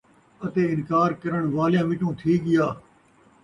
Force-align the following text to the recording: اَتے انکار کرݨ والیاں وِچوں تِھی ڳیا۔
اَتے 0.43 0.61
انکار 0.73 1.09
کرݨ 1.21 1.41
والیاں 1.55 1.85
وِچوں 1.87 2.13
تِھی 2.19 2.33
ڳیا۔ 2.43 2.67